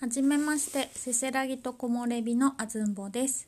[0.00, 3.46] はじめまして、せせらぎと木漏れ日のあずんぼです。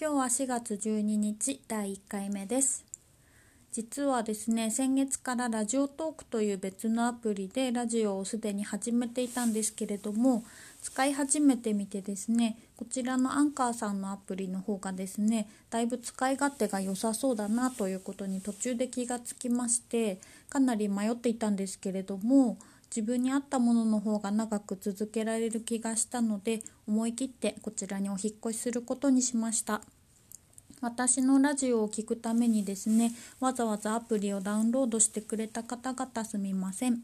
[0.00, 2.84] 今日は4月12日第1回目です。
[3.72, 10.44] 実はですね、先月からラジオトークという別のアプリでラジオをすでに始めていたんですけれども、
[10.80, 20.20] 使い始めてみてですね、こちらのアンカーさんのアプリの方がですね、だいぶ使い勝手が良さそうだなということに途中で気がつきまして、
[20.50, 22.58] かなり迷っていたんですけれども、
[22.94, 29.80] 自分に合ったものの方が長く続けられる気がしたので思い切ってこちらにお引っ越しすることにしました。
[30.80, 37.00] 私のラジオを聴くためにですねわざわざアプリをダウンロードしてくれた方々すみません。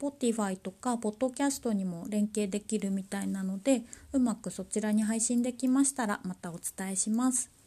[0.00, 7.61] Spotify とか Podcast にも連携できるみたいなのでうまくそちらに配信できましたらまたお伝えします。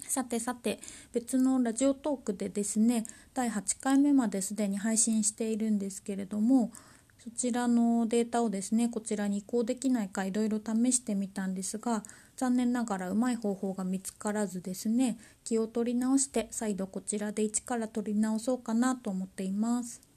[0.00, 0.78] さてさて
[1.12, 6.70] 別のラジオトークでですね第8回目まですでに配信しているんですけれども
[7.18, 12.02] そちらのデータをですねこちらに移行できないかいろいろ試してみたんですが
[12.36, 20.13] 残念ながらうまい方法が見つからずですね気を取り直して再度こちらで一から取り直そうかなと思っています。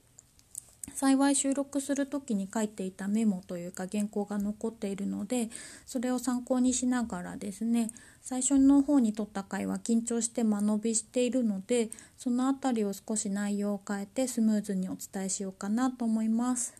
[0.93, 5.49] 幸い収録する時に書いていたメモというか原稿が残っているので
[5.85, 16.73] それを参考にしながらですね最初の方に撮った回は緊張して間延びしているのでその辺りを少し内容を変えてスムーズにお伝えしようかなと思います。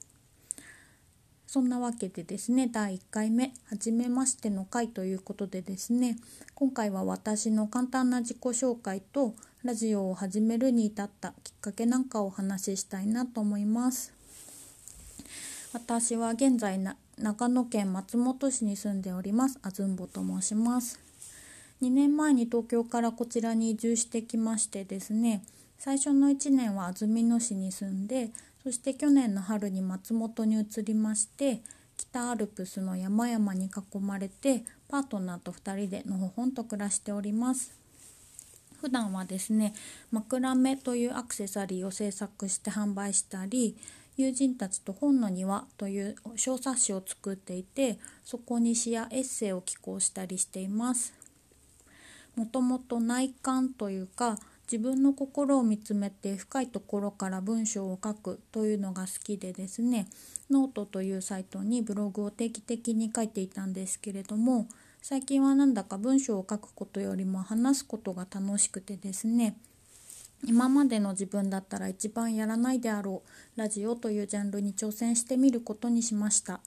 [1.48, 6.18] そんなわけでですね第1回目「はじめまして」の回ということでですね
[6.56, 9.34] 今回は私の簡単な自己紹介と
[9.68, 14.14] ラジオを始めるに至ったきっかけなんかをお話ししたいなと思います。
[15.74, 19.60] 私は現在な長野県松本市に住んでおります。
[19.64, 21.02] あずんぼと申します。
[21.82, 25.44] 2年前に東京からこちらに移住してきましてですね
[25.78, 28.32] 最初の1年は安曇野市に住んで
[28.64, 31.60] そして去年の春に松本に移りまして
[31.98, 37.87] 北アルプスの山々に囲まれてパートナーと2人でのほほんと暮らしております。
[38.82, 39.74] 普段はですね
[40.12, 43.76] 枕目というアクセサリーを制作して販売したり
[44.18, 51.14] 友人たちと本の庭という小冊子を作っていてそこに詩やエッセイを寄稿したりしています。
[52.36, 54.38] もともと内観というか
[54.72, 60.08] 自分の心を見つめて深いところから文章を書くというのが好きでですね
[60.52, 64.68] ノートというサイトにブログを定期的に書いていたんですけれども
[65.02, 69.58] 最近はなんだか文章を書くことよりも話すことが楽しくてですね
[70.46, 76.60] 今までの自分だったら一番やらないであろうラジオというジャンルに挑戦してみることにしました。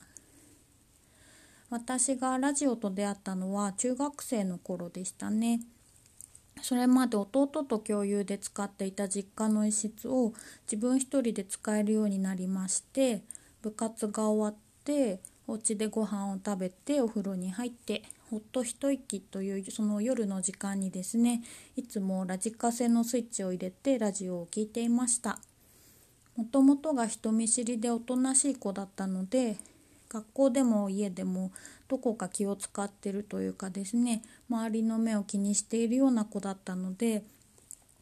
[1.69, 5.61] 私がラジオと出会ったのは中学生の頃でしたね。
[6.61, 10.33] それまで弟と共有で使っていた実家の一室を
[10.65, 13.23] 自分一人で使えるようになりまして
[13.61, 21.43] 部活が終わってお家でご飯を食べてお風呂に入ってほっと一息というその夜の時間にですね
[21.75, 25.37] いつもラジカセのスイッチを入れてラジオを聴いていました。
[26.37, 29.57] もともとが人見知りでおとなしい子だったので
[30.07, 31.51] 学校でも家でも
[31.89, 37.23] どこか気を使ってるというかですね周りの目を気にしているような子だったので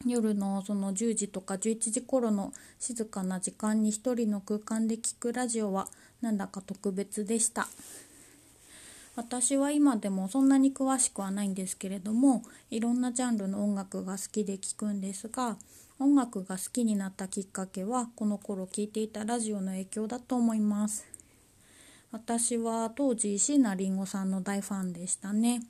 [0.05, 5.87] 夜のその10時とか11時頃の静かな時間に一人の空間で聞くラジオは
[6.21, 7.67] なんだか特別でした。
[9.19, 12.41] 私は今でもそんなに詳しくはないんですけれども
[12.71, 15.57] いろんなジャンルの音楽が好きで聞くんですが
[15.99, 21.05] 音楽が好きになったきっかけはこの頃聴いていたラジオの影響だと思います。
[22.13, 25.63] 私は当時椎名林檎さんの大ファンでしたね。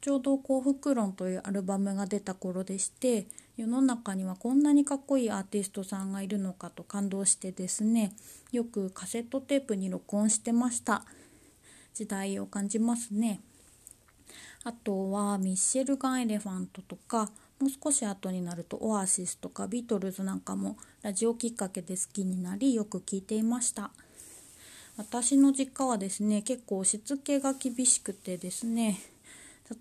[0.00, 8.12] ちょうど幸福論というアルバムが出た頃でして世の中にはこんなにかっこいいアーティストさんがいるのかと感動してですね
[8.52, 11.04] よくカセットテープに録音してました。
[11.94, 13.40] 時代を感じますね。
[14.64, 23.90] あとはミッシェルガン・エレファントとかもう少し後になるとオアシスとかビートルズなんかもラジオきっかけで好きになりよく聴いていました。
[24.96, 29.00] 私の実家はですね結構しつけが厳しくてですね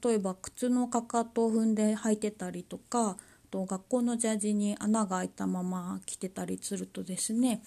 [0.04, 3.18] 例えば靴のかかとを踏んで履いてたりとか
[3.52, 7.62] と学校のジャージに穴が開いたまま着てたりするとですね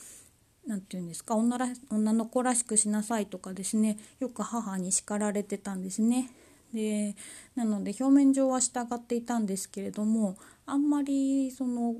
[0.67, 6.31] 何て言うんですか女ら女の子らしくしなさいとかですねよく母に叱られてたんですね。
[6.75, 7.15] で
[7.55, 10.37] なので表面上は従っていたんですけれども
[10.67, 11.95] あんまりその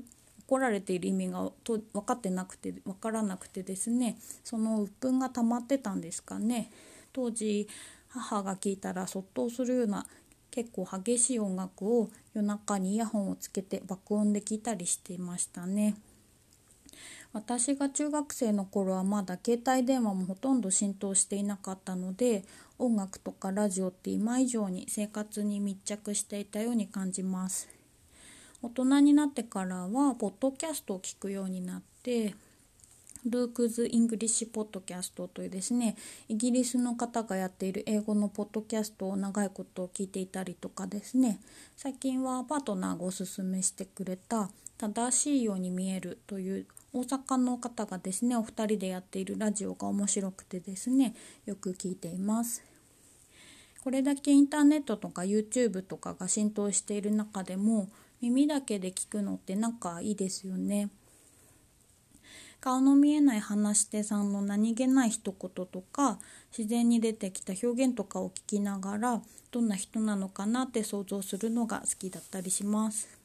[0.47, 6.69] 怒られている意味がと分かってなくて分からなくてですねその鬱憤が溜まってたんですかね
[7.13, 7.67] 当時
[8.09, 10.05] 母が聞いたらそっとするような
[10.51, 15.95] 結構激しい音楽を夜中にイヤホンをつけて爆音で聞いたりしていましたね
[17.33, 22.45] 私が中学生の頃はまだ携帯電話もほとんど浸透していなかったので
[22.79, 27.69] 音楽とかラジオって今以上に生活に密着していたように感じます。
[28.61, 32.33] 大人になってからはポッドキャストを聞くようになって
[33.25, 35.95] Luke's English Podcast というですね
[36.27, 41.39] イギリスの方がやっている英語のポッドキャストを長いこと聞いていたりとかですね
[41.75, 51.13] 最近はパートナーがおすすめしてくれた「正しいように見える」という大阪の方がですねお二人でやっているラジオが面白くてですね
[51.45, 52.63] よく聞いています。
[53.83, 57.89] これだけインターネットとか YouTube とかが浸透している中でも
[58.21, 60.89] 耳だけで聞くのってなんかいいですよね。
[62.59, 66.19] 顔の見えない話し手さんの何気ない一言とか
[66.57, 73.16] 自然に出てきた表現とかを聞きながらどんな人なのかなって想像するのが好きだったりします。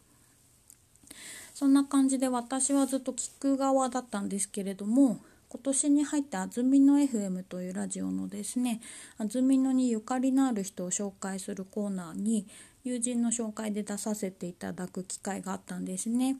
[1.54, 8.81] そんな感じで私はずっと聞く側だったんですけれども今年に入って安曇野 FM というラジオのですね
[9.19, 12.46] 安曇野にゆかりのある人を紹介するコーナーに
[12.84, 16.38] 友人の紹介で出させていただく機会があったんですね。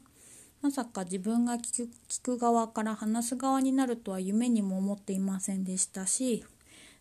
[0.63, 6.45] まさか自分が聞く聞く側から話す側になるとは夢にも思っていませんでしたし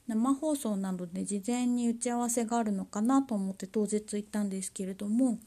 [0.09, 5.39] 生放送などで事前に打ち合わせがあるのかなと思って当日行ったんですけれども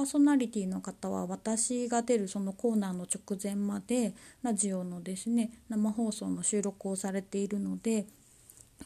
[0.00, 8.06] パーソナリティの方は私が出るそのコーナーの直前までラジオのですね生放送の収録をされているので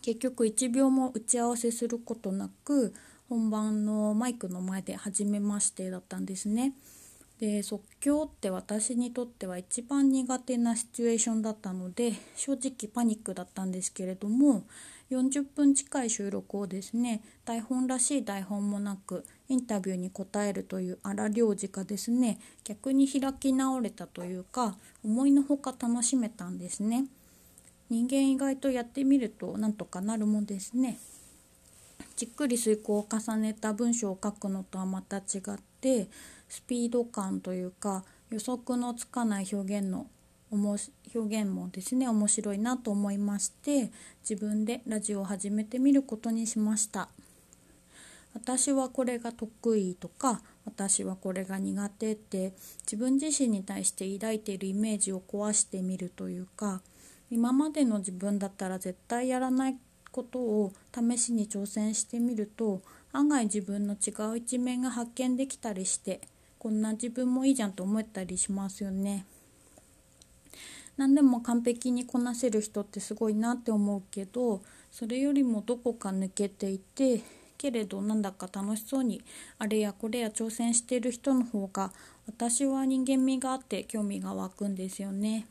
[0.03, 2.93] 結局1秒も打ち合わせすることなく
[3.29, 6.75] 本番のマイクの前で初めましてだったんですね。
[7.39, 14.65] で即興って私にとっては一番苦手なシチュエーションだったので正直パニックだったんですけれども
[15.11, 22.39] 40分近い収録をですね台本らしい台本もなくインタビューに答えるという荒療治がですね。
[22.65, 27.07] 逆に開き直れたというか思いのほか楽しめたんですね。
[27.91, 30.99] 人間意外とやってみるとなんとかなるもんですね。
[32.17, 36.09] じっくり遂行を重ねた文章を書くのとはまた違って
[36.49, 40.07] スピード感というか予測のつかない表現の
[40.53, 43.91] 表現もですね面白いなと思いまして
[44.29, 47.09] 自分でラジオを始めてみることにしました。
[48.35, 52.53] 私はこれが得意とか私はこれが苦手って
[52.83, 56.83] 自分自身に対して抱いているイメージを壊してみるというか
[57.31, 59.77] 今までの自分だったら絶対やらない
[60.11, 62.83] ことを試しに挑戦してみると
[63.13, 66.21] 案外自分の違う一面が発見できたりして
[66.59, 69.27] こんな自分もいいじゃんと思ったりしますよね。
[70.97, 77.21] 何でも完璧にこなせる人ってすごいなって思うけどそれよりもどこか抜けていて
[77.57, 79.23] けれどなんだか楽しそうに
[79.59, 81.93] あれやこれや挑戦している人の方が
[82.27, 85.47] 私は人間味があって興味が湧くんですよね。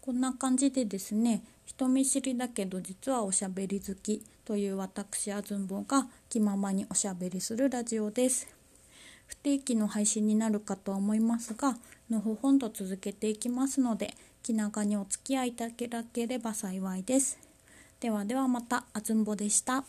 [0.00, 8.46] こんな感じでですね人見知りだけど実はおしゃべり好きという私あずんぼが気ままにおしゃべりするラジオです。
[9.26, 11.78] 不定期の配信になるかとは思いますが
[12.10, 17.38] のほほんと続けていきますので気長にお付き合いいただければ幸いです。
[18.00, 19.84] ではではまたあずんぼでした。